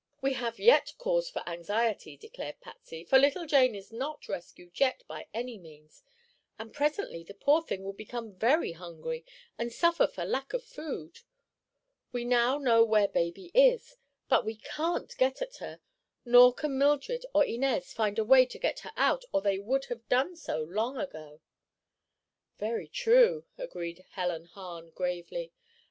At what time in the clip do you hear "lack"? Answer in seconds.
10.25-10.53